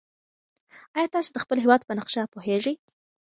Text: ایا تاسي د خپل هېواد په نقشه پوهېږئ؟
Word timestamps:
ایا 0.97 1.07
تاسي 1.13 1.29
د 1.33 1.37
خپل 1.43 1.57
هېواد 1.63 1.81
په 1.85 1.93
نقشه 1.99 2.23
پوهېږئ؟ 2.33 2.75